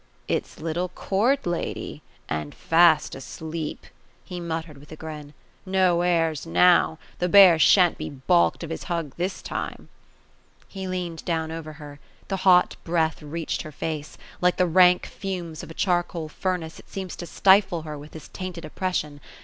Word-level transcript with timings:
"It's 0.37 0.59
little 0.59 0.89
court 0.89 1.45
lady! 1.45 2.01
And 2.27 2.55
fast 2.55 3.13
asleep!" 3.13 3.85
he 4.25 4.39
muttered, 4.39 4.79
with 4.79 4.91
a 4.91 4.95
grin." 4.95 5.35
No 5.79 6.01
airs 6.01 6.43
now 6.47 6.97
I 6.99 7.05
The 7.19 7.29
bear 7.29 7.59
shan't 7.59 7.99
be 7.99 8.09
balked 8.09 8.63
of 8.63 8.71
his 8.71 8.85
hug, 8.85 9.13
this 9.17 9.43
time 9.43 9.89
I" 9.91 10.65
He 10.67 10.87
leaned 10.87 11.23
down 11.23 11.51
over 11.51 11.73
her. 11.73 11.99
The 12.29 12.37
hot 12.37 12.77
breath 12.83 13.21
reached 13.21 13.61
her 13.61 13.71
face; 13.71 14.17
like 14.41 14.57
the 14.57 14.65
rank 14.65 15.05
fumes 15.05 15.61
of 15.61 15.69
a 15.69 15.75
charcoal 15.75 16.29
furnace, 16.29 16.79
it 16.79 16.89
seemed 16.89 17.11
to 17.11 17.27
stifle 17.27 17.83
her 17.83 17.95
with 17.95 18.15
its 18.15 18.29
tainted 18.29 18.65
oppression. 18.65 19.19